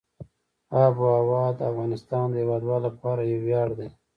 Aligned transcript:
آب 0.83 0.95
وهوا 1.03 1.43
د 1.57 1.59
افغانستان 1.71 2.25
د 2.31 2.35
هیوادوالو 2.41 2.85
لپاره 2.87 3.21
یو 3.23 3.39
ویاړ 3.45 3.69
دی. 3.79 3.89